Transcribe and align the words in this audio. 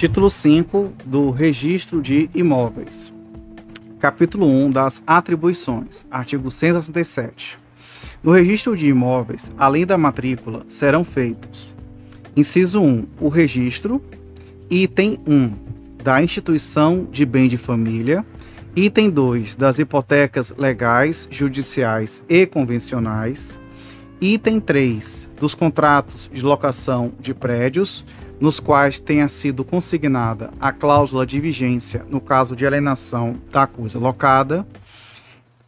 Título 0.00 0.30
5 0.30 0.94
do 1.04 1.30
Registro 1.30 2.00
de 2.00 2.30
Imóveis. 2.34 3.12
Capítulo 3.98 4.46
1 4.46 4.70
das 4.70 5.02
Atribuições. 5.06 6.06
Artigo 6.10 6.50
167. 6.50 7.58
No 8.22 8.32
registro 8.32 8.74
de 8.74 8.88
imóveis, 8.88 9.52
além 9.58 9.84
da 9.84 9.98
matrícula, 9.98 10.64
serão 10.68 11.04
feitos: 11.04 11.76
Inciso 12.34 12.80
1. 12.80 13.08
O 13.20 13.28
registro. 13.28 14.02
Item 14.70 15.18
1. 15.26 15.52
Da 16.02 16.22
instituição 16.22 17.06
de 17.12 17.26
bem 17.26 17.46
de 17.46 17.58
família. 17.58 18.24
Item 18.74 19.10
2. 19.10 19.54
Das 19.54 19.78
hipotecas 19.78 20.54
legais, 20.56 21.28
judiciais 21.30 22.24
e 22.26 22.46
convencionais. 22.46 23.60
Item 24.18 24.60
3. 24.60 25.28
Dos 25.38 25.54
contratos 25.54 26.30
de 26.32 26.40
locação 26.40 27.12
de 27.20 27.34
prédios 27.34 28.02
nos 28.40 28.58
quais 28.58 28.98
tenha 28.98 29.28
sido 29.28 29.62
consignada 29.62 30.50
a 30.58 30.72
cláusula 30.72 31.26
de 31.26 31.38
vigência 31.38 32.04
no 32.08 32.20
caso 32.20 32.56
de 32.56 32.66
alienação 32.66 33.36
da 33.52 33.66
coisa 33.66 33.98
locada. 33.98 34.66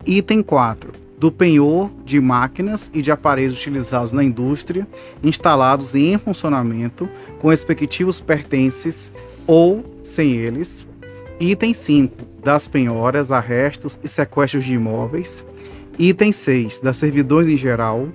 Item 0.07 0.43
4. 0.43 0.93
Do 1.19 1.31
penhor 1.31 1.91
de 2.05 2.19
máquinas 2.21 2.91
e 2.93 3.03
de 3.03 3.13
aparelhos 3.13 3.61
utilizados 3.61 4.13
na 4.13 4.25
indústria, 4.25 4.89
instalados 5.23 5.95
e 5.95 6.07
em 6.07 6.19
funcionamento, 6.19 7.09
com 7.39 7.49
respectivos 7.49 8.21
pertences 8.21 9.13
ou 9.47 9.85
sem 10.03 10.33
eles. 10.33 10.87
Item 11.39 11.75
5. 11.75 12.17
Das 12.43 12.67
penhoras, 12.67 13.31
arrestos 13.31 13.99
e 14.03 14.09
sequestros 14.09 14.65
de 14.65 14.75
imóveis. 14.75 15.45
Item 15.97 16.33
6. 16.33 16.81
Das 16.81 16.97
servidões 16.97 17.47
em 17.47 17.57
geral. 17.57 18.09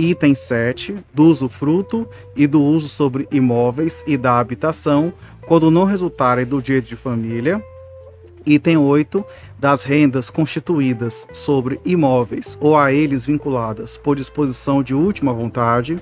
Item 0.00 0.34
7, 0.34 0.96
do 1.12 1.24
usufruto 1.24 2.08
e 2.34 2.46
do 2.46 2.62
uso 2.62 2.88
sobre 2.88 3.28
imóveis 3.30 4.02
e 4.06 4.16
da 4.16 4.38
habitação, 4.38 5.12
quando 5.46 5.70
não 5.70 5.84
resultarem 5.84 6.46
do 6.46 6.62
direito 6.62 6.88
de 6.88 6.96
família. 6.96 7.62
Item 8.46 8.78
8, 8.78 9.22
das 9.58 9.84
rendas 9.84 10.30
constituídas 10.30 11.28
sobre 11.34 11.78
imóveis 11.84 12.56
ou 12.62 12.78
a 12.78 12.90
eles 12.90 13.26
vinculadas 13.26 13.98
por 13.98 14.16
disposição 14.16 14.82
de 14.82 14.94
última 14.94 15.34
vontade. 15.34 15.98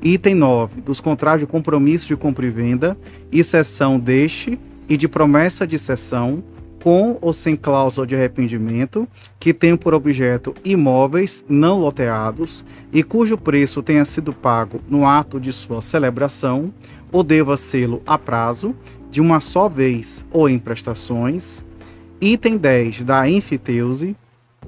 Item 0.00 0.36
9, 0.36 0.80
dos 0.82 1.00
contratos 1.00 1.40
de 1.40 1.46
compromisso 1.48 2.06
de 2.06 2.16
compra 2.16 2.46
e 2.46 2.50
venda 2.50 2.96
e 3.32 3.42
cessão 3.42 3.98
deste 3.98 4.60
e 4.88 4.96
de 4.96 5.08
promessa 5.08 5.66
de 5.66 5.76
cessão 5.76 6.44
com 6.84 7.18
ou 7.22 7.32
sem 7.32 7.56
cláusula 7.56 8.06
de 8.06 8.14
arrependimento, 8.14 9.08
que 9.40 9.54
tenham 9.54 9.78
por 9.78 9.94
objeto 9.94 10.54
imóveis 10.62 11.42
não 11.48 11.80
loteados 11.80 12.62
e 12.92 13.02
cujo 13.02 13.38
preço 13.38 13.82
tenha 13.82 14.04
sido 14.04 14.34
pago 14.34 14.82
no 14.86 15.06
ato 15.06 15.40
de 15.40 15.50
sua 15.50 15.80
celebração, 15.80 16.70
ou 17.10 17.22
deva 17.22 17.56
sê-lo 17.56 18.02
a 18.04 18.18
prazo, 18.18 18.74
de 19.10 19.18
uma 19.18 19.40
só 19.40 19.66
vez 19.66 20.26
ou 20.30 20.46
em 20.46 20.58
prestações. 20.58 21.64
Item 22.20 22.58
10 22.58 23.02
da 23.02 23.26
enfiteuse, 23.30 24.14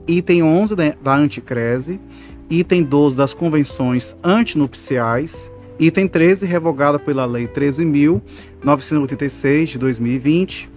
item 0.09 0.43
11 0.43 0.75
da 1.03 1.15
anticrese, 1.15 2.01
item 2.49 2.83
12 2.83 3.15
das 3.15 3.35
convenções 3.35 4.17
antinupciais, 4.25 5.53
item 5.79 6.09
13 6.09 6.47
revogada 6.47 6.99
pela 6.99 7.27
Lei 7.27 7.47
13.986 7.47 9.67
de 9.67 9.79
2020, 9.79 10.76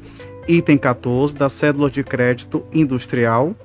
item 0.50 0.80
14 0.80 1.36
da 1.36 1.48
cédula 1.48 1.92
de 1.92 2.04
crédito 2.04 2.64
industrial, 2.74 3.56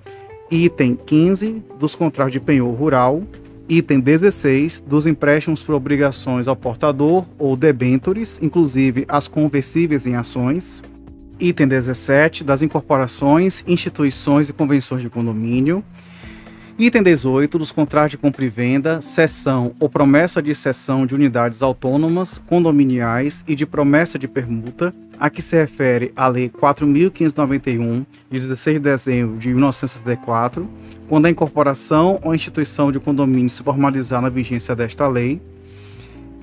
item 0.51 0.95
15 0.95 1.63
dos 1.81 1.95
contratos 1.95 2.35
de 2.35 2.39
penhor 2.39 2.71
rural, 2.75 3.23
item 3.67 3.99
16 3.99 4.81
dos 4.87 5.07
empréstimos 5.07 5.63
por 5.63 5.75
obrigações 5.75 6.47
ao 6.47 6.55
portador 6.55 7.25
ou 7.39 7.57
debentures, 7.57 8.39
inclusive 8.43 9.07
as 9.09 9.27
conversíveis 9.27 10.07
em 10.07 10.15
ações, 10.15 10.83
item 11.41 11.67
17 11.67 12.45
das 12.45 12.61
incorporações, 12.61 13.65
instituições 13.67 14.51
e 14.51 14.53
convenções 14.53 15.01
de 15.01 15.09
condomínio, 15.09 15.83
Item 16.77 17.05
18 17.05 17.57
dos 17.57 17.71
contratos 17.71 18.11
de 18.11 18.19
compra 18.19 18.45
e 18.45 18.49
venda, 18.49 19.01
cessão 19.01 19.77
ou 19.79 19.89
promessa 19.89 20.43
de 20.43 20.53
cessão 20.57 21.07
de 21.07 21.15
unidades 21.15 21.63
autônomas, 21.63 22.43
condominiais 22.49 23.45
e 23.47 23.55
de 23.55 23.65
promessa 23.65 24.19
de 24.19 24.27
permuta, 24.27 24.93
a 25.17 25.31
que 25.31 25.41
se 25.41 25.55
refere 25.55 26.11
a 26.17 26.27
Lei 26.27 26.49
4.591, 26.49 28.05
de 28.29 28.41
16 28.41 28.79
de 28.79 28.83
dezembro 28.83 29.39
de 29.39 29.51
1964, 29.51 30.69
quando 31.09 31.27
a 31.27 31.31
incorporação 31.31 32.19
ou 32.25 32.35
instituição 32.35 32.91
de 32.91 32.99
condomínio 32.99 33.51
se 33.51 33.63
formalizar 33.63 34.21
na 34.21 34.29
vigência 34.29 34.75
desta 34.75 35.07
lei. 35.07 35.41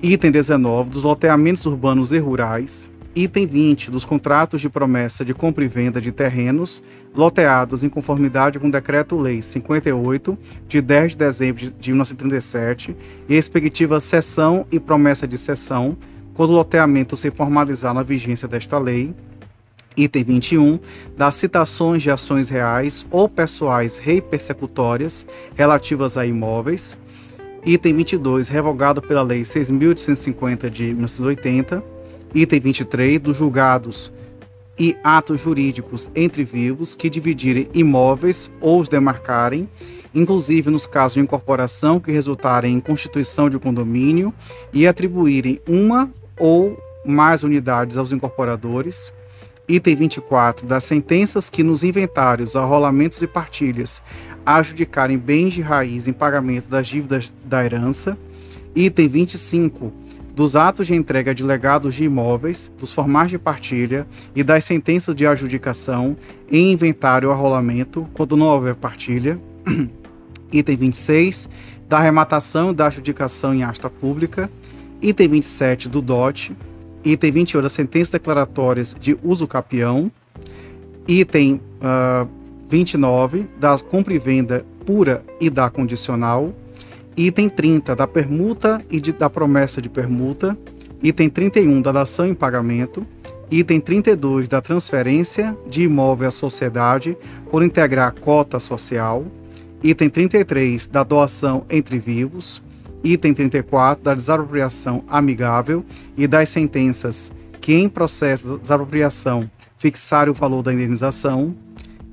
Item 0.02 0.30
19 0.30 0.88
dos 0.88 1.04
loteamentos 1.04 1.66
urbanos 1.66 2.10
e 2.10 2.18
rurais, 2.18 2.90
Item 3.14 3.46
20 3.46 3.90
dos 3.90 4.06
contratos 4.06 4.62
de 4.62 4.70
promessa 4.70 5.22
de 5.22 5.34
compra 5.34 5.62
e 5.62 5.68
venda 5.68 6.00
de 6.00 6.10
terrenos 6.10 6.82
loteados 7.14 7.82
em 7.82 7.88
conformidade 7.88 8.58
com 8.58 8.68
o 8.68 8.70
Decreto-Lei 8.70 9.42
58, 9.42 10.38
de 10.66 10.80
10 10.80 11.12
de 11.12 11.18
dezembro 11.18 11.70
de 11.70 11.90
1937, 11.90 12.96
e 13.28 13.34
respectiva 13.34 14.00
cessão 14.00 14.66
e 14.72 14.80
promessa 14.80 15.28
de 15.28 15.36
cessão, 15.36 15.94
quando 16.32 16.50
o 16.50 16.54
loteamento 16.54 17.14
se 17.14 17.30
formalizar 17.30 17.92
na 17.92 18.02
vigência 18.02 18.48
desta 18.48 18.78
lei. 18.78 19.14
Item 19.94 20.24
21, 20.24 20.80
das 21.14 21.34
citações 21.34 22.02
de 22.02 22.10
ações 22.10 22.48
reais 22.48 23.06
ou 23.10 23.28
pessoais 23.28 24.00
persecutórias 24.30 25.26
relativas 25.54 26.16
a 26.16 26.24
imóveis. 26.24 26.96
Item 27.62 27.96
22, 27.96 28.48
revogado 28.48 29.02
pela 29.02 29.20
Lei 29.20 29.42
6.850 29.42 30.70
de 30.70 30.84
1980 30.94 31.92
Item 32.34 32.60
23 32.60 33.20
dos 33.20 33.36
julgados 33.36 34.12
e 34.78 34.96
atos 35.04 35.40
jurídicos 35.42 36.10
entre 36.14 36.44
vivos 36.44 36.94
que 36.94 37.10
dividirem 37.10 37.68
imóveis 37.74 38.50
ou 38.60 38.80
os 38.80 38.88
demarcarem, 38.88 39.68
inclusive 40.14 40.70
nos 40.70 40.86
casos 40.86 41.14
de 41.14 41.20
incorporação 41.20 42.00
que 42.00 42.10
resultarem 42.10 42.74
em 42.74 42.80
constituição 42.80 43.50
de 43.50 43.58
condomínio 43.58 44.32
e 44.72 44.86
atribuírem 44.86 45.60
uma 45.68 46.10
ou 46.38 46.78
mais 47.04 47.42
unidades 47.42 47.96
aos 47.98 48.12
incorporadores. 48.12 49.12
Item 49.68 49.96
24 49.96 50.66
das 50.66 50.84
sentenças 50.84 51.50
que 51.50 51.62
nos 51.62 51.84
inventários, 51.84 52.56
arrolamentos 52.56 53.20
e 53.22 53.26
partilhas 53.26 54.02
adjudicarem 54.44 55.18
bens 55.18 55.54
de 55.54 55.60
raiz 55.60 56.08
em 56.08 56.12
pagamento 56.12 56.68
das 56.68 56.86
dívidas 56.86 57.32
da 57.44 57.64
herança. 57.64 58.16
Item 58.74 59.08
25 59.08 59.92
dos 60.34 60.56
atos 60.56 60.86
de 60.86 60.94
entrega 60.94 61.34
de 61.34 61.42
legados 61.42 61.94
de 61.94 62.04
imóveis, 62.04 62.72
dos 62.78 62.92
formais 62.92 63.30
de 63.30 63.38
partilha 63.38 64.06
e 64.34 64.42
das 64.42 64.64
sentenças 64.64 65.14
de 65.14 65.26
adjudicação 65.26 66.16
em 66.50 66.72
inventário 66.72 67.28
ou 67.28 67.34
arrolamento, 67.34 68.08
quando 68.14 68.36
não 68.36 68.46
houver 68.46 68.74
partilha. 68.74 69.38
Item 70.50 70.76
26, 70.76 71.48
da 71.88 71.98
arrematação 71.98 72.70
e 72.70 72.74
da 72.74 72.86
adjudicação 72.86 73.54
em 73.54 73.62
asta 73.62 73.88
pública. 73.88 74.50
Item 75.00 75.28
27, 75.28 75.88
do 75.88 76.00
DOT. 76.00 76.54
Item 77.04 77.32
28, 77.32 77.62
das 77.62 77.72
sentenças 77.72 78.10
declaratórias 78.10 78.94
de 78.98 79.18
uso 79.22 79.46
capião. 79.46 80.10
Item 81.06 81.60
uh, 81.80 82.28
29, 82.68 83.46
da 83.58 83.76
compra 83.78 84.14
e 84.14 84.18
venda 84.18 84.64
pura 84.86 85.24
e 85.40 85.50
da 85.50 85.68
condicional. 85.68 86.54
Item 87.16 87.48
30 87.48 87.94
da 87.94 88.06
permuta 88.06 88.82
e 88.90 89.00
de, 89.00 89.12
da 89.12 89.28
promessa 89.28 89.82
de 89.82 89.88
permuta. 89.88 90.56
Item 91.02 91.28
31 91.28 91.82
da 91.82 91.92
dação 91.92 92.26
em 92.26 92.34
pagamento. 92.34 93.06
Item 93.50 93.80
32 93.80 94.48
da 94.48 94.62
transferência 94.62 95.56
de 95.68 95.82
imóvel 95.82 96.28
à 96.28 96.30
sociedade 96.30 97.16
por 97.50 97.62
integrar 97.62 98.14
cota 98.14 98.58
social. 98.58 99.26
Item 99.82 100.08
33 100.08 100.86
da 100.86 101.02
doação 101.02 101.66
entre 101.68 101.98
vivos. 101.98 102.62
Item 103.04 103.34
34 103.34 104.04
da 104.04 104.14
desapropriação 104.14 105.04
amigável 105.06 105.84
e 106.16 106.26
das 106.26 106.48
sentenças 106.48 107.30
que 107.60 107.74
em 107.74 107.88
processo 107.88 108.54
de 108.54 108.62
desapropriação 108.62 109.50
fixarem 109.76 110.30
o 110.32 110.34
valor 110.34 110.62
da 110.62 110.72
indenização. 110.72 111.54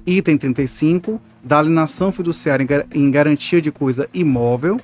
Item 0.06 0.38
35 0.38 1.22
da 1.42 1.60
alienação 1.60 2.12
fiduciária 2.12 2.86
em 2.94 3.10
garantia 3.10 3.62
de 3.62 3.72
coisa 3.72 4.10
imóvel 4.14 4.80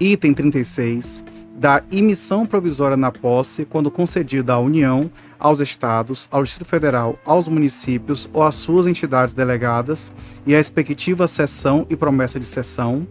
Item 0.00 0.32
36. 0.32 1.22
Da 1.58 1.82
emissão 1.92 2.46
provisória 2.46 2.96
na 2.96 3.12
posse, 3.12 3.66
quando 3.66 3.90
concedida 3.90 4.54
à 4.54 4.58
União, 4.58 5.10
aos 5.38 5.60
Estados, 5.60 6.26
ao 6.30 6.42
Distrito 6.42 6.66
Federal, 6.66 7.18
aos 7.22 7.48
municípios 7.48 8.26
ou 8.32 8.42
às 8.42 8.54
suas 8.54 8.86
entidades 8.86 9.34
delegadas 9.34 10.10
e 10.46 10.54
a 10.54 10.56
respectiva 10.56 11.28
cessão 11.28 11.86
e 11.90 11.96
promessa 11.96 12.40
de 12.40 12.46
cessão. 12.46 13.06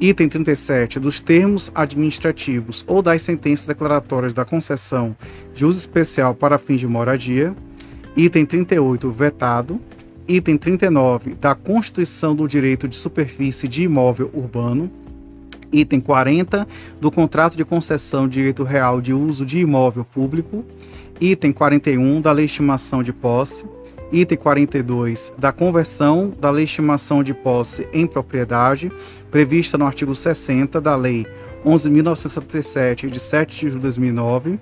Item 0.00 0.28
37. 0.28 1.00
Dos 1.00 1.18
termos 1.18 1.72
administrativos 1.74 2.84
ou 2.86 3.02
das 3.02 3.22
sentenças 3.22 3.66
declaratórias 3.66 4.32
da 4.32 4.44
concessão 4.44 5.16
de 5.52 5.66
uso 5.66 5.80
especial 5.80 6.32
para 6.32 6.58
fins 6.58 6.78
de 6.78 6.86
moradia. 6.86 7.56
Item 8.16 8.46
38. 8.46 9.10
Vetado. 9.10 9.80
Item 10.28 10.58
39. 10.58 11.34
Da 11.34 11.56
constituição 11.56 12.36
do 12.36 12.46
direito 12.46 12.86
de 12.86 12.96
superfície 12.96 13.66
de 13.66 13.82
imóvel 13.82 14.30
urbano 14.32 14.88
Item 15.74 16.00
40 16.00 16.66
do 17.00 17.10
contrato 17.10 17.56
de 17.56 17.64
concessão 17.64 18.28
de 18.28 18.34
direito 18.34 18.62
real 18.62 19.00
de 19.00 19.12
uso 19.12 19.44
de 19.44 19.58
imóvel 19.58 20.04
público. 20.04 20.64
Item 21.20 21.52
41 21.52 22.20
da 22.20 22.30
lei 22.30 22.46
de 22.46 23.12
posse. 23.12 23.64
Item 24.12 24.38
42 24.38 25.32
da 25.36 25.50
conversão 25.50 26.32
da 26.38 26.50
lei 26.50 26.66
de 27.24 27.34
posse 27.34 27.88
em 27.92 28.06
propriedade, 28.06 28.92
prevista 29.30 29.76
no 29.76 29.86
artigo 29.86 30.14
60 30.14 30.80
da 30.80 30.94
lei 30.94 31.26
11.977, 31.66 33.08
de 33.08 33.18
7 33.18 33.56
de 33.56 33.60
julho 33.62 33.74
de 33.74 33.80
2009. 33.80 34.60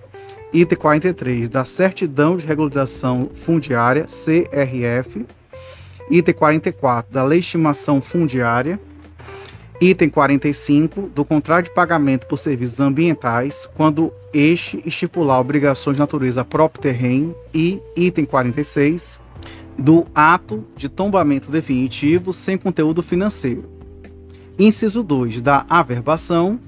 Item 0.55 0.79
43 0.79 1.49
da 1.49 1.65
certidão 1.65 2.37
de 2.37 2.47
regularização 2.47 3.29
fundiária, 3.35 4.07
CRF. 4.07 5.27
Item 6.11 6.35
44 6.35 7.13
da 7.13 7.37
estimação 7.37 8.01
fundiária 8.01 8.81
Item 9.83 10.11
45 10.11 11.11
do 11.13 11.25
contrato 11.25 11.65
de 11.65 11.75
pagamento 11.75 12.29
por 12.29 12.37
serviços 12.37 12.79
ambientais, 12.79 13.69
quando 13.75 14.13
este 14.33 14.81
estipular 14.87 15.41
obrigações 15.41 15.97
de 15.97 16.01
natureza 16.01 16.45
próprio 16.45 16.81
terreno 16.81 17.35
e 17.53 17.81
item 17.97 18.25
46 18.25 19.19
do 19.77 20.07
ato 20.15 20.65
de 20.77 20.89
tombamento 20.89 21.51
definitivo 21.51 22.33
sem 22.33 22.57
conteúdo 22.57 23.03
financeiro. 23.03 23.65
Inciso 24.57 25.03
2 25.03 25.43
da 25.43 25.67
averbação, 25.69 26.61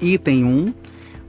item 0.00 0.44
1 0.44 0.74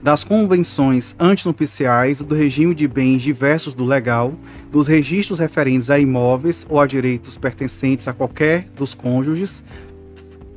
das 0.00 0.22
convenções 0.22 1.16
antinupciais 1.18 2.20
do 2.20 2.36
regime 2.36 2.72
de 2.72 2.86
bens 2.86 3.20
diversos 3.20 3.74
do 3.74 3.84
legal, 3.84 4.32
dos 4.70 4.86
registros 4.86 5.40
referentes 5.40 5.90
a 5.90 5.98
imóveis 5.98 6.64
ou 6.68 6.78
a 6.78 6.86
direitos 6.86 7.36
pertencentes 7.36 8.06
a 8.06 8.12
qualquer 8.12 8.68
dos 8.76 8.94
cônjuges, 8.94 9.64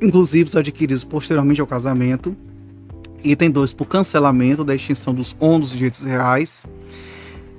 inclusive 0.00 0.48
os 0.48 0.56
adquiridos 0.56 1.04
posteriormente 1.04 1.60
ao 1.60 1.66
casamento. 1.66 2.36
Item 3.24 3.50
2, 3.50 3.72
por 3.72 3.86
cancelamento 3.86 4.62
da 4.62 4.74
extinção 4.74 5.12
dos 5.12 5.36
ônus 5.40 5.72
e 5.72 5.76
direitos 5.76 6.00
reais. 6.00 6.64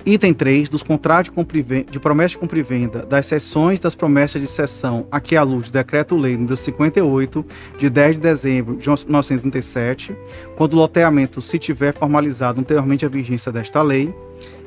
Item 0.06 0.32
3, 0.32 0.70
dos 0.70 0.82
contratos 0.82 1.30
de, 1.34 1.84
de 1.84 2.00
promessa 2.00 2.30
de 2.30 2.38
compra 2.38 2.58
e 2.58 2.62
venda, 2.62 3.04
das 3.04 3.26
sessões 3.26 3.78
das 3.78 3.94
promessas 3.94 4.40
de 4.40 4.48
cessão 4.48 5.06
a 5.10 5.20
que 5.20 5.36
alude 5.36 5.68
o 5.68 5.72
Decreto-Lei 5.72 6.34
número 6.34 6.56
58, 6.56 7.44
de 7.78 7.90
10 7.90 8.14
de 8.14 8.20
dezembro 8.22 8.76
de 8.76 8.88
1937, 8.88 10.16
quando 10.56 10.72
o 10.72 10.76
loteamento 10.76 11.42
se 11.42 11.58
tiver 11.58 11.92
formalizado 11.92 12.60
anteriormente 12.60 13.04
à 13.04 13.08
vigência 13.08 13.52
desta 13.52 13.82
lei. 13.82 14.14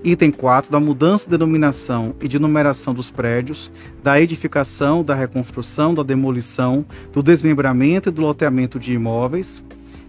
Item 0.04 0.32
4, 0.32 0.72
da 0.72 0.80
mudança 0.80 1.26
de 1.26 1.32
denominação 1.32 2.16
e 2.20 2.28
de 2.28 2.40
numeração 2.40 2.92
dos 2.92 3.12
prédios, 3.12 3.72
da 4.04 4.20
edificação, 4.20 5.04
da 5.04 5.14
reconstrução, 5.14 5.94
da 5.94 6.02
demolição, 6.02 6.84
do 7.14 7.22
desmembramento 7.22 8.10
e 8.10 8.12
do 8.12 8.24
loteamento 8.24 8.80
de 8.80 8.94
imóveis. 8.94 9.64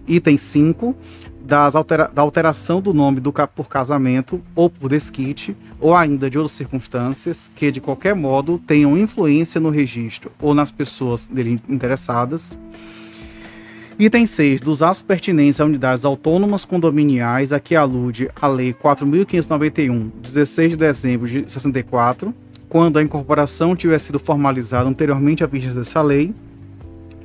Item 0.08 0.38
5, 0.38 0.96
das 1.44 1.76
altera 1.76 2.08
da 2.08 2.22
alteração 2.22 2.80
do 2.80 2.94
nome 2.94 3.20
do 3.20 3.32
por 3.54 3.68
casamento 3.68 4.40
ou 4.56 4.70
por 4.70 4.88
desquite, 4.88 5.54
ou 5.78 5.94
ainda 5.94 6.30
de 6.30 6.38
outras 6.38 6.52
circunstâncias 6.52 7.50
que, 7.54 7.70
de 7.70 7.80
qualquer 7.80 8.14
modo, 8.14 8.58
tenham 8.66 8.96
influência 8.96 9.60
no 9.60 9.68
registro 9.68 10.32
ou 10.40 10.54
nas 10.54 10.70
pessoas 10.70 11.26
dele 11.26 11.60
interessadas. 11.68 12.56
Item 14.04 14.26
6. 14.26 14.60
Dos 14.60 14.82
atos 14.82 15.00
pertinentes 15.00 15.60
a 15.60 15.64
unidades 15.64 16.04
autônomas 16.04 16.64
condominiais 16.64 17.52
a 17.52 17.60
que 17.60 17.76
alude 17.76 18.28
a 18.34 18.48
Lei 18.48 18.74
4.591, 18.74 20.10
16 20.20 20.70
de 20.70 20.76
dezembro 20.76 21.28
de 21.28 21.44
64, 21.46 22.34
quando 22.68 22.98
a 22.98 23.02
incorporação 23.02 23.76
tiver 23.76 24.00
sido 24.00 24.18
formalizada 24.18 24.88
anteriormente 24.88 25.44
à 25.44 25.46
vigência 25.46 25.78
dessa 25.78 26.02
lei. 26.02 26.34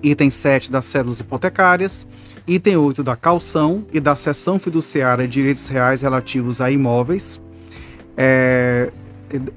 Item 0.04 0.30
7. 0.30 0.70
Das 0.70 0.86
cédulas 0.86 1.20
hipotecárias. 1.20 2.06
Item 2.46 2.78
8. 2.78 3.02
Da 3.02 3.16
calção 3.16 3.84
e 3.92 4.00
da 4.00 4.16
cessão 4.16 4.60
fiduciária 4.60 5.28
de 5.28 5.34
direitos 5.34 5.68
reais 5.70 6.04
relativos 6.04 6.62
a 6.62 6.70
imóveis. 6.70 7.42
É, 8.16 8.92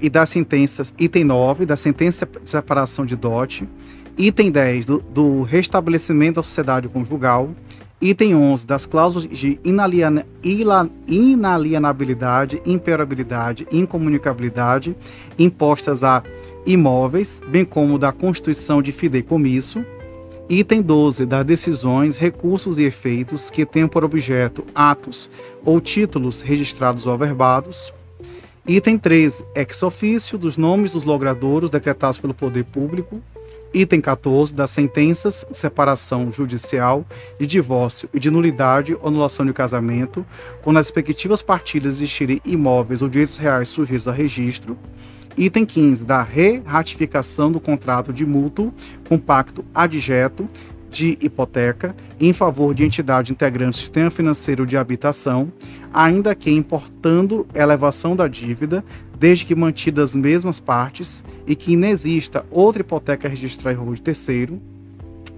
e 0.01 0.09
das 0.09 0.27
sentenças. 0.27 0.91
Item 0.97 1.25
9. 1.25 1.67
Da 1.67 1.75
sentença 1.75 2.25
de 2.25 2.49
separação 2.49 3.05
de 3.05 3.15
dote 3.15 3.69
Item 4.17 4.51
10 4.51 4.85
do, 4.85 4.99
do 4.99 5.41
restabelecimento 5.43 6.35
da 6.35 6.43
sociedade 6.43 6.87
conjugal. 6.87 7.49
Item 8.01 8.35
11 8.35 8.65
das 8.65 8.85
cláusulas 8.87 9.29
de 9.29 9.59
inaliena, 9.63 10.25
inalienabilidade, 11.07 12.59
imperabilidade 12.65 13.67
incomunicabilidade 13.71 14.95
impostas 15.37 16.03
a 16.03 16.23
imóveis, 16.65 17.41
bem 17.47 17.63
como 17.63 17.99
da 17.99 18.11
constituição 18.11 18.81
de 18.81 18.91
fideicomisso. 18.91 19.85
Item 20.49 20.81
12 20.81 21.25
das 21.25 21.45
decisões, 21.45 22.17
recursos 22.17 22.79
e 22.79 22.83
efeitos 22.83 23.49
que 23.49 23.65
tenham 23.65 23.87
por 23.87 24.03
objeto 24.03 24.65
atos 24.75 25.29
ou 25.63 25.79
títulos 25.79 26.41
registrados 26.41 27.05
ou 27.05 27.13
averbados. 27.13 27.93
Item 28.67 28.97
13, 28.97 29.45
ex 29.55 29.81
ofício 29.81 30.37
dos 30.37 30.57
nomes 30.57 30.93
dos 30.93 31.03
logradouros 31.03 31.71
decretados 31.71 32.17
pelo 32.17 32.33
poder 32.33 32.65
público. 32.65 33.21
Item 33.73 34.01
14 34.01 34.53
das 34.53 34.69
sentenças 34.69 35.45
separação 35.51 36.29
judicial, 36.29 37.05
de 37.39 37.47
divórcio 37.47 38.09
e 38.13 38.19
de 38.19 38.29
nulidade 38.29 38.93
ou 38.95 39.07
anulação 39.07 39.45
de 39.45 39.53
casamento, 39.53 40.25
quando 40.61 40.77
as 40.77 40.87
respectivas 40.87 41.41
partilhas 41.41 41.95
existirem 41.95 42.41
imóveis 42.45 43.01
ou 43.01 43.07
direitos 43.07 43.37
reais 43.37 43.69
sujeitos 43.69 44.07
a 44.07 44.11
registro. 44.11 44.77
Item 45.37 45.65
15 45.65 46.03
da 46.03 46.21
re-ratificação 46.21 47.49
do 47.49 47.61
contrato 47.61 48.11
de 48.11 48.25
mútuo 48.25 48.73
com 49.07 49.17
pacto 49.17 49.63
adjeto 49.73 50.49
de 50.89 51.17
hipoteca 51.21 51.95
em 52.19 52.33
favor 52.33 52.75
de 52.75 52.83
entidade 52.83 53.31
integrante 53.31 53.77
do 53.77 53.79
sistema 53.79 54.11
financeiro 54.11 54.65
de 54.65 54.75
habitação, 54.75 55.51
ainda 55.93 56.35
que 56.35 56.51
importando 56.51 57.47
elevação 57.55 58.13
da 58.13 58.27
dívida, 58.27 58.83
desde 59.21 59.45
que 59.45 59.53
mantidas 59.53 60.09
as 60.09 60.15
mesmas 60.15 60.59
partes 60.59 61.23
e 61.45 61.55
que 61.55 61.73
inexista 61.73 62.43
outra 62.49 62.81
hipoteca 62.81 63.29
registrada 63.29 63.75
em 63.75 63.77
favor 63.77 63.93
de 63.93 64.01
terceiro. 64.01 64.59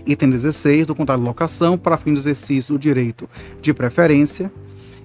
Item 0.05 0.29
16 0.29 0.87
do 0.87 0.95
contrato 0.95 1.19
de 1.19 1.25
locação 1.25 1.77
para 1.77 1.97
fim 1.97 2.13
do 2.13 2.19
exercício 2.19 2.75
do 2.75 2.79
direito 2.79 3.29
de 3.61 3.73
preferência. 3.73 4.49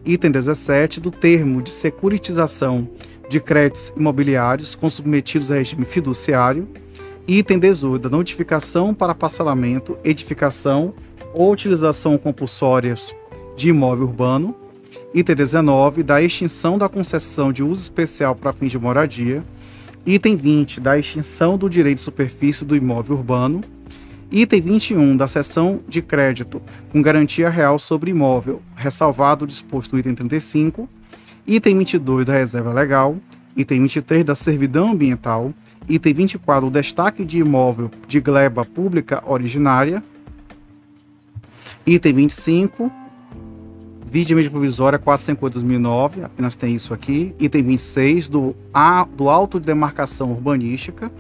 Item 0.04 0.30
17 0.30 1.00
do 1.00 1.10
termo 1.10 1.60
de 1.60 1.72
securitização 1.72 2.88
de 3.28 3.40
créditos 3.40 3.92
imobiliários 3.96 4.76
com 4.76 4.88
submetidos 4.88 5.50
a 5.50 5.56
regime 5.56 5.84
fiduciário. 5.84 6.68
Item 7.26 7.58
18 7.58 8.08
da 8.08 8.16
notificação 8.16 8.94
para 8.94 9.12
parcelamento, 9.12 9.98
edificação 10.04 10.94
ou 11.34 11.50
utilização 11.50 12.16
compulsória 12.16 12.94
de 13.56 13.70
imóvel 13.70 14.06
urbano 14.06 14.67
Item 15.14 15.36
19, 15.36 16.02
da 16.02 16.20
extinção 16.20 16.76
da 16.76 16.86
concessão 16.86 17.50
de 17.50 17.62
uso 17.62 17.80
especial 17.80 18.34
para 18.34 18.52
fins 18.52 18.72
de 18.72 18.78
moradia. 18.78 19.42
Item 20.04 20.36
20, 20.36 20.80
da 20.80 20.98
extinção 20.98 21.56
do 21.56 21.68
direito 21.68 21.96
de 21.96 22.02
superfície 22.02 22.64
do 22.64 22.76
imóvel 22.76 23.16
urbano. 23.16 23.62
Item 24.30 24.60
21, 24.60 25.16
da 25.16 25.26
cessão 25.26 25.80
de 25.88 26.02
crédito 26.02 26.60
com 26.92 27.00
garantia 27.00 27.48
real 27.48 27.78
sobre 27.78 28.10
imóvel, 28.10 28.60
ressalvado 28.76 29.46
o 29.46 29.48
disposto 29.48 29.94
no 29.94 29.98
item 29.98 30.14
35. 30.14 30.86
Item 31.46 31.78
22, 31.78 32.26
da 32.26 32.34
reserva 32.34 32.74
legal. 32.74 33.16
Item 33.56 33.80
23, 33.80 34.24
da 34.24 34.34
servidão 34.34 34.92
ambiental. 34.92 35.54
Item 35.88 36.12
24, 36.12 36.66
o 36.66 36.70
destaque 36.70 37.24
de 37.24 37.38
imóvel 37.38 37.90
de 38.06 38.20
gleba 38.20 38.62
pública 38.62 39.22
originária. 39.26 40.04
Item 41.86 42.12
25, 42.12 42.92
Vídeo 44.10 44.34
mídia 44.36 44.50
provisória 44.50 44.98
458-2009, 44.98 46.24
apenas 46.24 46.56
tem 46.56 46.74
isso 46.74 46.94
aqui. 46.94 47.34
Item 47.38 47.62
26 47.62 48.30
do, 48.30 48.56
a, 48.72 49.04
do 49.04 49.28
auto 49.28 49.60
de 49.60 49.66
demarcação 49.66 50.30
urbanística. 50.30 51.12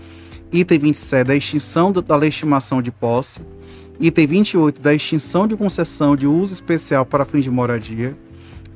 Item 0.50 0.78
27 0.78 1.26
da 1.26 1.36
extinção 1.36 1.92
da, 1.92 2.26
estimação 2.26 2.80
de 2.80 2.90
posse. 2.90 3.42
Item 4.00 4.26
28 4.26 4.80
da 4.80 4.94
extinção 4.94 5.46
de 5.46 5.54
concessão 5.54 6.16
de 6.16 6.26
uso 6.26 6.54
especial 6.54 7.04
para 7.04 7.26
fins 7.26 7.44
de 7.44 7.50
moradia. 7.50 8.16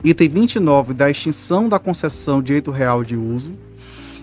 Item 0.04 0.28
29 0.28 0.92
da 0.92 1.10
extinção 1.10 1.66
da 1.66 1.78
concessão 1.78 2.42
de 2.42 2.48
direito 2.48 2.70
real 2.70 3.02
de 3.02 3.16
uso. 3.16 3.52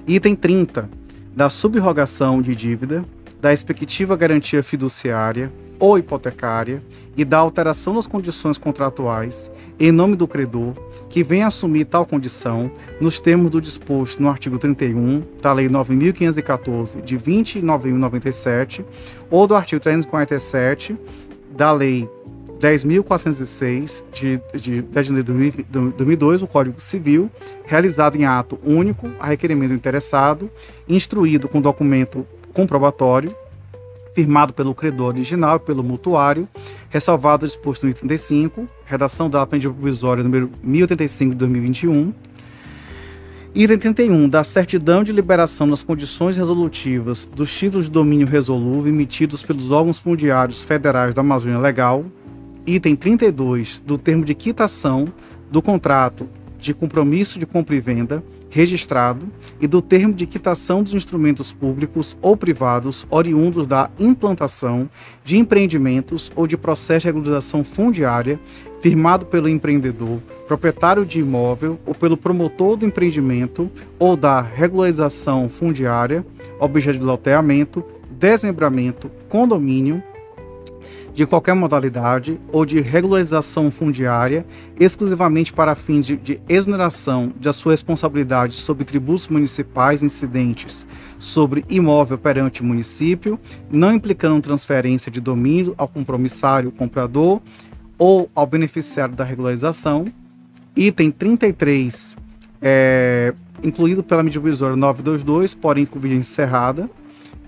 Item 0.08 0.36
30 0.36 0.88
da 1.36 1.50
subrogação 1.50 2.43
de 2.43 2.53
dívida, 2.53 3.03
da 3.39 3.53
expectativa 3.53 4.15
garantia 4.15 4.62
fiduciária, 4.62 5.51
ou 5.79 5.98
hipotecária 5.98 6.84
e 7.15 7.24
da 7.24 7.38
alteração 7.38 7.96
das 7.96 8.05
condições 8.05 8.58
contratuais 8.58 9.50
em 9.79 9.91
nome 9.91 10.15
do 10.15 10.27
credor 10.27 10.74
que 11.10 11.24
venha 11.24 11.48
assumir 11.48 11.86
tal 11.86 12.05
condição 12.05 12.69
nos 13.00 13.19
termos 13.19 13.50
do 13.50 13.62
disposto 13.62 14.22
no 14.22 14.29
artigo 14.29 14.60
31 14.60 15.24
da 15.41 15.53
Lei 15.53 15.69
9.514 15.69 17.01
de 17.01 17.15
20 17.15 17.60
de 17.60 17.65
novembro 17.65 17.98
de 17.98 18.01
97 18.01 18.86
ou 19.31 19.48
do 19.48 19.55
artigo 19.55 19.81
347 19.81 20.98
da 21.51 21.72
Lei 21.72 22.10
10.406 22.60 24.03
de, 24.12 24.41
de 24.53 24.81
10 24.81 25.08
de 25.08 25.13
janeiro 25.13 25.53
de 25.63 25.91
2002, 25.91 26.41
o 26.41 26.48
Código 26.48 26.81
Civil, 26.81 27.31
realizado 27.63 28.17
em 28.17 28.25
ato 28.25 28.60
único 28.62 29.10
a 29.17 29.27
requerimento 29.27 29.69
do 29.69 29.75
interessado, 29.75 30.51
instruído 30.88 31.48
com 31.48 31.62
documento 31.62 32.27
comprobatório 32.53 33.36
firmado 34.13 34.53
pelo 34.53 34.75
credor 34.75 35.08
original 35.08 35.58
e 35.58 35.60
pelo 35.60 35.84
mutuário, 35.84 36.48
ressalvado 36.89 37.46
o 37.46 37.48
disposto 37.48 37.84
no 37.84 37.89
item 37.89 38.08
35, 38.08 38.68
redação 38.86 39.29
da 39.29 39.48
medida 39.50 39.74
provisória 39.74 40.24
número 40.24 40.51
1085 40.62 41.32
de 41.32 41.38
2021. 41.38 42.13
Item 43.56 43.77
31, 43.77 44.29
da 44.29 44.44
certidão 44.44 45.03
de 45.03 45.12
liberação 45.12 45.70
das 45.70 45.82
condições 45.82 46.38
resolutivas 46.38 47.25
dos 47.25 47.51
títulos 47.58 47.86
de 47.86 47.91
domínio 47.91 48.27
resolúvel 48.27 48.91
emitidos 48.91 49.41
pelos 49.41 49.72
órgãos 49.72 49.98
fundiários 49.98 50.63
federais 50.63 51.15
da 51.15 51.22
Amazônia 51.22 51.58
Legal. 51.58 52.06
Item 52.68 52.96
32, 52.96 53.82
do 53.86 53.98
termo 53.98 54.24
de 54.24 54.36
quitação 54.36 55.12
do 55.50 55.62
contrato 55.62 56.27
de 56.60 56.74
compromisso 56.74 57.39
de 57.39 57.46
compra 57.46 57.75
e 57.75 57.80
venda 57.80 58.24
registrado 58.50 59.28
e 59.62 59.68
do 59.68 59.82
termo 59.82 60.13
de 60.13 60.25
quitação 60.25 60.82
dos 60.82 60.94
instrumentos 60.94 61.54
públicos 61.54 62.18
ou 62.22 62.36
privados 62.36 63.06
oriundos 63.10 63.68
da 63.68 63.89
implantação 64.00 64.89
de 65.24 65.38
empreendimentos 65.38 66.32
ou 66.36 66.48
de 66.48 66.58
processo 66.58 67.01
de 67.01 67.08
regularização 67.08 67.63
fundiária 67.63 68.39
firmado 68.82 69.25
pelo 69.25 69.50
empreendedor, 69.50 70.20
proprietário 70.48 71.06
de 71.06 71.20
imóvel 71.20 71.80
ou 71.86 71.94
pelo 71.94 72.18
promotor 72.18 72.78
do 72.78 72.86
empreendimento 72.86 73.70
ou 73.98 74.16
da 74.16 74.42
regularização 74.42 75.50
fundiária, 75.50 76.25
objeto 76.60 76.98
de 76.98 77.04
loteamento, 77.04 77.84
desmembramento, 78.10 79.12
condomínio, 79.28 80.01
de 81.13 81.25
qualquer 81.25 81.54
modalidade 81.54 82.39
ou 82.51 82.66
de 82.66 82.80
regularização 82.80 83.70
fundiária, 83.72 84.46
exclusivamente 84.80 85.51
para 85.51 85.75
fins 85.75 86.06
de, 86.06 86.16
de 86.16 86.42
exoneração 86.48 87.34
da 87.39 87.51
sua 87.51 87.74
responsabilidade 87.74 88.56
sobre 88.56 88.86
tributos 88.86 89.28
municipais 89.28 90.01
incidentes 90.01 90.86
sobre 91.20 91.66
imóvel 91.70 92.18
perante 92.18 92.62
o 92.62 92.66
município, 92.66 93.38
não 93.70 93.94
implicando 93.94 94.42
transferência 94.42 95.12
de 95.12 95.20
domínio 95.20 95.75
ao 95.78 95.88
compromissário 95.88 96.72
comprador 96.72 97.42
ou 97.98 98.30
ao 98.34 98.48
beneficiário 98.48 99.13
da 99.13 99.25
regularização. 99.25 100.06
Item 100.75 101.12
33, 101.12 102.16
é, 102.62 103.34
incluído 103.62 104.01
pela 104.01 104.24
medida 104.24 104.42
provisória 104.42 104.78
922, 104.78 105.54
porém 105.54 105.86
com 105.86 106.00
vigência 106.00 106.44
encerrada 106.44 106.89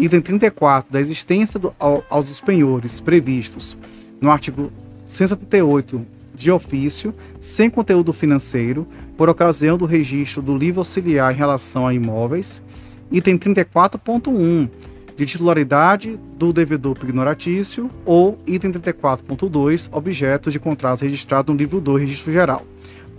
item 0.01 0.19
34 0.19 0.91
da 0.91 0.99
existência 0.99 1.59
do, 1.59 1.73
ao, 1.77 2.03
aos 2.09 2.41
penhores 2.41 2.99
previstos 2.99 3.77
no 4.19 4.31
artigo 4.31 4.71
178 5.05 6.05
de 6.33 6.49
ofício, 6.49 7.13
sem 7.39 7.69
conteúdo 7.69 8.11
financeiro, 8.11 8.87
por 9.15 9.29
ocasião 9.29 9.77
do 9.77 9.85
registro 9.85 10.41
do 10.41 10.57
livro 10.57 10.81
auxiliar 10.81 11.31
em 11.31 11.37
relação 11.37 11.85
a 11.85 11.93
imóveis. 11.93 12.63
Item 13.11 13.37
34.1 13.37 14.69
de 15.15 15.25
titularidade 15.25 16.17
do 16.35 16.51
devedor 16.51 16.97
ignoratício 17.03 17.91
ou 18.03 18.39
item 18.47 18.71
34.2 18.71 19.87
objetos 19.91 20.51
de 20.51 20.59
contratos 20.59 21.01
registrados 21.01 21.53
no 21.53 21.59
livro 21.59 21.79
2 21.79 22.01
Registro 22.01 22.31
Geral, 22.31 22.65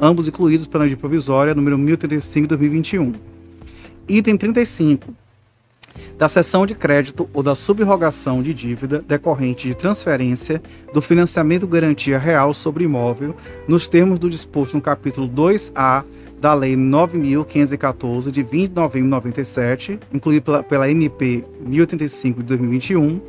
ambos 0.01 0.27
incluídos 0.27 0.67
pela 0.67 0.85
lei 0.85 0.97
provisória 0.97 1.55
número 1.55 1.79
1035 1.79 2.43
de 2.43 2.49
2021. 2.49 3.13
Item 4.09 4.37
35 4.37 5.22
da 6.19 6.29
cessão 6.29 6.67
de 6.67 6.75
crédito 6.75 7.29
ou 7.33 7.43
da 7.43 7.55
subrogação 7.55 8.43
de 8.43 8.53
dívida 8.55 9.05
decorrente 9.07 9.69
de 9.69 9.75
transferência 9.75 10.63
do 10.93 11.03
financiamento 11.03 11.67
garantia 11.67 12.19
real 12.19 12.55
sobre 12.55 12.85
imóvel 12.85 13.35
nos 13.67 13.87
termos 13.87 14.19
do 14.19 14.31
disposto 14.31 14.75
no 14.75 14.83
capítulo 14.83 15.29
2A 15.29 16.05
da 16.43 16.55
Lei 16.55 16.75
9.514, 16.75 18.33
de 18.33 18.43
20 18.43 18.71
de 18.71 18.75
novembro 18.75 19.07
de 19.07 19.11
97, 19.11 20.01
incluído 20.13 20.43
pela, 20.43 20.63
pela 20.65 20.91
MP 20.91 21.45
1085 21.61 22.41
de 22.41 22.47
2021, 22.47 23.21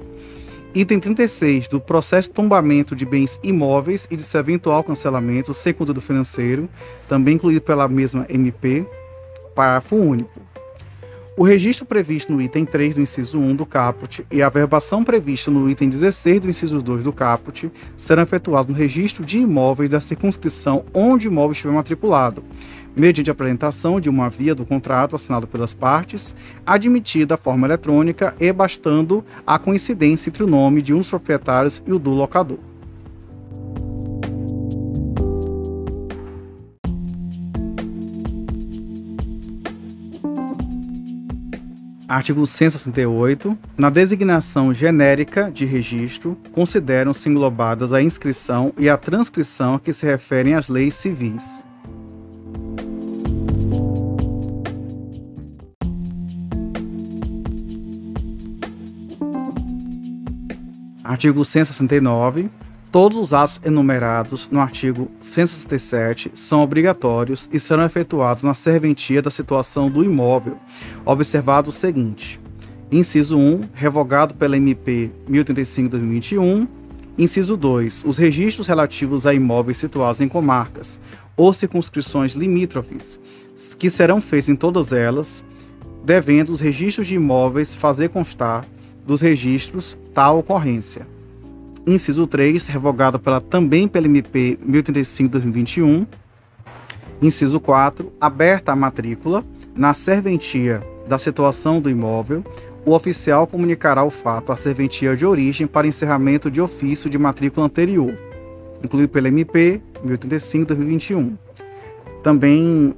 item 0.73 0.99
36 0.99 1.67
do 1.67 1.79
processo 1.79 2.29
de 2.29 2.33
tombamento 2.33 2.95
de 2.95 3.05
bens 3.05 3.39
imóveis 3.43 4.07
e 4.09 4.15
de 4.15 4.23
seu 4.23 4.39
eventual 4.39 4.83
cancelamento 4.83 5.53
segundo 5.53 5.93
do 5.93 6.01
financeiro, 6.01 6.67
também 7.07 7.35
incluído 7.35 7.61
pela 7.61 7.87
mesma 7.87 8.25
MP, 8.27 8.83
parágrafo 9.53 9.95
único. 9.95 10.42
O 11.35 11.43
registro 11.43 11.83
previsto 11.83 12.31
no 12.31 12.39
item 12.39 12.63
3 12.63 12.93
do 12.93 13.01
inciso 13.01 13.39
1 13.39 13.55
do 13.55 13.65
caput 13.65 14.23
e 14.29 14.43
a 14.43 14.49
verbação 14.49 15.03
prevista 15.03 15.49
no 15.49 15.67
item 15.67 15.89
16 15.89 16.41
do 16.41 16.47
inciso 16.47 16.79
2 16.79 17.03
do 17.03 17.11
caput 17.11 17.71
serão 17.97 18.21
efetuados 18.21 18.69
no 18.69 18.79
registro 18.79 19.25
de 19.25 19.39
imóveis 19.39 19.89
da 19.89 19.99
circunscrição 19.99 20.85
onde 20.93 21.27
o 21.27 21.31
imóvel 21.31 21.53
estiver 21.53 21.73
matriculado, 21.73 22.43
mediante 22.95 23.31
apresentação 23.31 23.99
de 23.99 24.11
uma 24.11 24.29
via 24.29 24.53
do 24.53 24.63
contrato 24.63 25.15
assinado 25.15 25.47
pelas 25.47 25.73
partes, 25.73 26.35
admitida 26.63 27.33
a 27.33 27.37
forma 27.37 27.65
eletrônica 27.65 28.35
e 28.39 28.53
bastando 28.53 29.25
a 29.45 29.57
coincidência 29.57 30.29
entre 30.29 30.43
o 30.43 30.47
nome 30.47 30.83
de 30.83 30.93
um 30.93 30.99
dos 30.99 31.09
proprietários 31.09 31.81
e 31.87 31.91
o 31.91 31.97
do 31.97 32.11
locador. 32.11 32.59
Artigo 42.13 42.45
168. 42.45 43.57
Na 43.75 43.89
designação 43.89 44.71
genérica 44.71 45.51
de 45.51 45.65
registro, 45.65 46.37
consideram-se 46.51 47.27
englobadas 47.27 47.91
a 47.91 48.03
inscrição 48.03 48.71
e 48.77 48.87
a 48.87 48.95
transcrição 48.95 49.79
que 49.79 49.91
se 49.91 50.05
referem 50.05 50.53
às 50.53 50.69
leis 50.69 50.93
civis. 50.93 51.63
Artigo 61.03 61.43
169. 61.43 62.51
Todos 62.93 63.17
os 63.17 63.33
atos 63.33 63.59
enumerados 63.65 64.47
no 64.51 64.59
artigo 64.59 65.09
167 65.19 66.31
são 66.35 66.61
obrigatórios 66.61 67.49
e 67.51 67.59
serão 67.59 67.83
efetuados 67.83 68.43
na 68.43 68.53
serventia 68.53 69.19
da 69.19 69.31
situação 69.31 69.89
do 69.89 70.03
imóvel, 70.03 70.59
observado 71.03 71.69
o 71.69 71.71
seguinte: 71.71 72.39
inciso 72.91 73.35
1, 73.35 73.61
revogado 73.73 74.35
pela 74.35 74.57
MP 74.57 75.09
1035/2021, 75.27 76.67
inciso 77.17 77.57
2, 77.57 78.03
os 78.05 78.19
registros 78.19 78.67
relativos 78.67 79.25
a 79.25 79.33
imóveis 79.33 79.79
situados 79.79 80.21
em 80.21 80.27
comarcas 80.27 80.99
ou 81.35 81.51
circunscrições 81.51 82.35
limítrofes, 82.35 83.19
que 83.79 83.89
serão 83.89 84.21
feitos 84.21 84.49
em 84.49 84.55
todas 84.55 84.93
elas, 84.93 85.43
devendo 86.05 86.49
os 86.49 86.59
registros 86.59 87.07
de 87.07 87.15
imóveis 87.15 87.73
fazer 87.73 88.09
constar 88.09 88.67
dos 89.03 89.19
registros 89.19 89.97
tal 90.13 90.37
ocorrência 90.37 91.11
Inciso 91.85 92.25
3, 92.25 92.67
revogado 92.67 93.19
pela, 93.19 93.41
também 93.41 93.87
pela 93.87 94.05
MP 94.05 94.57
1035-2021. 94.65 96.07
Inciso 97.21 97.59
4, 97.59 98.11
aberta 98.19 98.71
a 98.71 98.75
matrícula 98.75 99.43
na 99.75 99.93
serventia 99.93 100.81
da 101.07 101.17
situação 101.17 101.81
do 101.81 101.89
imóvel, 101.89 102.43
o 102.85 102.91
oficial 102.93 103.47
comunicará 103.47 104.03
o 104.03 104.09
fato 104.09 104.51
à 104.51 104.57
serventia 104.57 105.15
de 105.15 105.25
origem 105.25 105.67
para 105.67 105.87
encerramento 105.87 106.51
de 106.51 106.61
ofício 106.61 107.09
de 107.09 107.17
matrícula 107.17 107.65
anterior, 107.65 108.13
incluído 108.83 109.09
pela 109.09 109.27
MP 109.27 109.81
1035-2021. 110.05 111.37
Também 112.21 112.93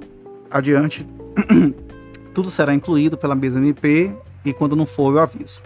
adiante, 0.49 1.05
tudo 2.33 2.49
será 2.49 2.73
incluído 2.73 3.17
pela 3.17 3.35
mesma 3.35 3.59
MP 3.59 4.11
e 4.43 4.53
quando 4.53 4.75
não 4.75 4.85
for, 4.85 5.13
eu 5.13 5.19
aviso. 5.19 5.61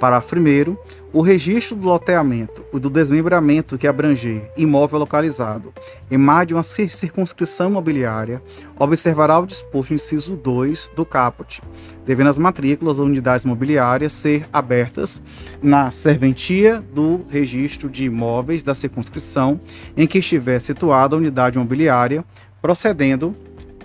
Parágrafo 0.00 0.36
1. 0.36 0.76
O 1.12 1.20
registro 1.20 1.76
do 1.76 1.86
loteamento 1.86 2.64
e 2.72 2.78
do 2.78 2.90
desmembramento 2.90 3.78
que 3.78 3.86
abranger 3.86 4.50
imóvel 4.56 4.98
localizado 4.98 5.72
em 6.10 6.18
mais 6.18 6.46
de 6.46 6.54
uma 6.54 6.62
circunscrição 6.62 7.70
imobiliária 7.70 8.42
observará 8.78 9.38
o 9.38 9.46
disposto 9.46 9.90
no 9.90 9.96
inciso 9.96 10.36
2 10.36 10.90
do 10.96 11.06
caput, 11.06 11.62
devendo 12.04 12.30
as 12.30 12.38
matrículas 12.38 12.96
das 12.96 13.06
unidades 13.06 13.44
imobiliárias 13.44 14.12
ser 14.12 14.46
abertas 14.52 15.22
na 15.62 15.90
serventia 15.90 16.82
do 16.92 17.24
registro 17.28 17.88
de 17.88 18.04
imóveis 18.04 18.62
da 18.62 18.74
circunscrição 18.74 19.60
em 19.96 20.06
que 20.06 20.18
estiver 20.18 20.58
situada 20.58 21.14
a 21.14 21.18
unidade 21.18 21.56
imobiliária, 21.56 22.24
procedendo 22.60 23.34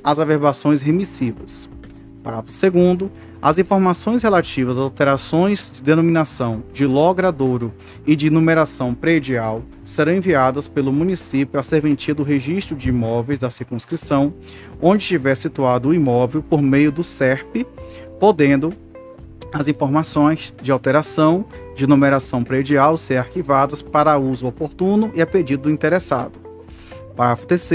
às 0.04 0.20
averbações 0.20 0.82
remissivas. 0.82 1.70
Parágrafo 2.24 2.52
2 2.72 3.12
as 3.42 3.58
informações 3.58 4.24
relativas 4.24 4.78
às 4.78 4.84
alterações 4.84 5.72
de 5.74 5.82
denominação 5.82 6.62
de 6.74 6.86
logradouro 6.86 7.74
e 8.06 8.14
de 8.14 8.30
numeração 8.30 8.94
predial 8.94 9.64
serão 9.84 10.14
enviadas 10.14 10.68
pelo 10.68 10.92
município 10.92 11.58
à 11.58 11.64
serventia 11.64 12.14
do 12.14 12.24
registro 12.24 12.76
de 12.76 12.90
imóveis 12.90 13.40
da 13.40 13.50
circunscrição, 13.50 14.34
onde 14.82 15.04
estiver 15.04 15.36
situado 15.36 15.90
o 15.90 15.94
imóvel 15.94 16.44
por 16.44 16.62
meio 16.62 16.92
do 16.92 17.04
SERP, 17.04 17.66
podendo 18.20 18.74
as 19.54 19.70
informações 19.70 20.54
de 20.62 20.72
alteração 20.72 21.46
de 21.76 21.88
numeração 21.88 22.44
predial 22.44 22.98
ser 22.98 23.18
arquivadas 23.18 23.82
para 23.82 24.18
uso 24.18 24.48
oportuno 24.48 25.12
e 25.16 25.22
a 25.22 25.26
pedido 25.26 25.64
do 25.64 25.72
interessado. 25.72 26.34
Parágrafo 27.16 27.48
3 27.48 27.72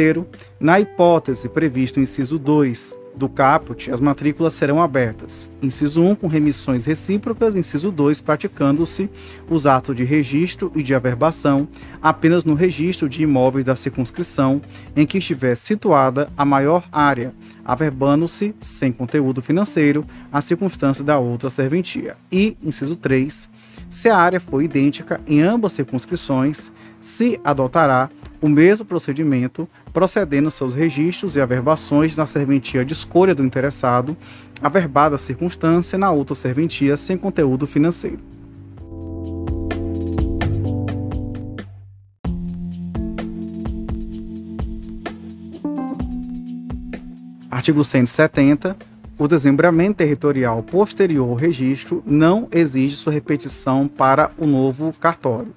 Na 0.60 0.78
hipótese 0.78 1.48
prevista 1.48 1.98
no 1.98 2.04
inciso 2.04 2.38
2 2.38 3.03
do 3.16 3.28
caput, 3.28 3.90
as 3.90 4.00
matrículas 4.00 4.54
serão 4.54 4.82
abertas. 4.82 5.50
Inciso 5.62 6.02
1, 6.02 6.16
com 6.16 6.26
remissões 6.26 6.84
recíprocas. 6.84 7.56
Inciso 7.56 7.90
2, 7.90 8.20
praticando-se 8.20 9.08
os 9.48 9.66
atos 9.66 9.94
de 9.94 10.04
registro 10.04 10.72
e 10.74 10.82
de 10.82 10.94
averbação 10.94 11.68
apenas 12.02 12.44
no 12.44 12.54
registro 12.54 13.08
de 13.08 13.22
imóveis 13.22 13.64
da 13.64 13.76
circunscrição 13.76 14.60
em 14.96 15.06
que 15.06 15.18
estiver 15.18 15.54
situada 15.56 16.28
a 16.36 16.44
maior 16.44 16.84
área, 16.90 17.34
averbando-se, 17.64 18.54
sem 18.60 18.92
conteúdo 18.92 19.40
financeiro, 19.40 20.04
a 20.32 20.40
circunstância 20.40 21.04
da 21.04 21.18
outra 21.18 21.50
serventia. 21.50 22.16
E, 22.30 22.56
inciso 22.62 22.96
3, 22.96 23.48
se 23.88 24.08
a 24.08 24.16
área 24.16 24.40
for 24.40 24.62
idêntica 24.62 25.20
em 25.26 25.40
ambas 25.40 25.72
circunscrições, 25.72 26.72
se 27.00 27.38
adotará 27.44 28.10
o 28.40 28.48
mesmo 28.48 28.86
procedimento, 28.86 29.68
procedendo 29.92 30.50
seus 30.50 30.74
registros 30.74 31.36
e 31.36 31.40
averbações 31.40 32.16
na 32.16 32.26
serventia 32.26 32.84
de 32.84 32.92
escolha 32.92 33.34
do 33.34 33.44
interessado, 33.44 34.16
averbada 34.62 35.14
a 35.16 35.18
circunstância 35.18 35.98
na 35.98 36.10
outra 36.10 36.34
serventia 36.34 36.96
sem 36.96 37.16
conteúdo 37.16 37.66
financeiro. 37.66 38.20
Artigo 47.50 47.84
170. 47.84 48.76
O 49.16 49.28
desmembramento 49.28 49.98
territorial 49.98 50.62
posterior 50.62 51.30
ao 51.30 51.34
registro 51.34 52.02
não 52.04 52.48
exige 52.50 52.96
sua 52.96 53.12
repetição 53.12 53.86
para 53.86 54.32
o 54.36 54.44
novo 54.44 54.92
cartório. 55.00 55.54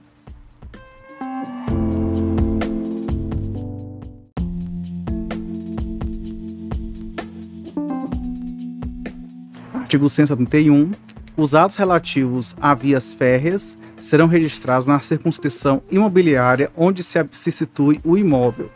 Artigo 9.87 10.09
171. 10.09 10.91
Os 11.37 11.55
atos 11.55 11.77
relativos 11.77 12.53
a 12.59 12.75
vias 12.75 13.13
férreas 13.13 13.77
serão 13.97 14.27
registrados 14.27 14.85
na 14.85 14.99
circunscrição 14.99 15.81
imobiliária 15.89 16.69
onde 16.75 17.01
se, 17.01 17.25
se 17.31 17.53
situe 17.53 18.01
o 18.03 18.17
imóvel. 18.17 18.69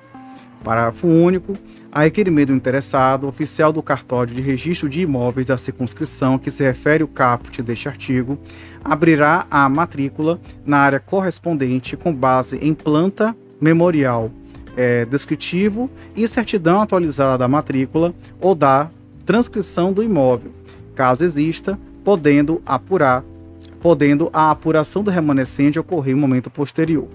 Parágrafo 0.64 1.08
único. 1.08 1.58
A 1.92 2.04
requerimento 2.04 2.48
do 2.48 2.56
interessado, 2.56 3.28
oficial 3.28 3.74
do 3.74 3.84
cartório 3.84 4.34
de 4.34 4.40
registro 4.40 4.88
de 4.88 5.02
imóveis 5.02 5.48
da 5.48 5.58
circunscrição 5.58 6.40
que 6.40 6.50
se 6.50 6.64
refere 6.64 7.04
o 7.04 7.10
caput 7.10 7.62
deste 7.62 7.90
artigo, 7.90 8.40
abrirá 8.82 9.46
a 9.52 9.68
matrícula 9.68 10.40
na 10.66 10.78
área 10.78 11.00
correspondente 11.02 11.98
com 11.98 12.16
base 12.16 12.58
em 12.62 12.74
planta 12.74 13.36
memorial 13.60 14.32
é, 14.78 15.04
descritivo 15.04 15.92
e 16.16 16.26
certidão 16.26 16.80
atualizada 16.80 17.38
da 17.38 17.50
matrícula 17.50 18.16
ou 18.40 18.56
da 18.56 18.90
transcrição 19.26 19.94
do 19.94 20.04
imóvel, 20.04 20.52
caso 21.02 21.24
exista, 21.24 21.80
podendo 22.04 22.62
apurar, 22.64 23.24
podendo 23.82 24.30
a 24.32 24.52
apuração 24.52 25.04
do 25.04 25.10
remanescente 25.10 25.80
ocorrer 25.80 26.16
em 26.16 26.20
momento 26.20 26.48
posterior. 26.52 27.08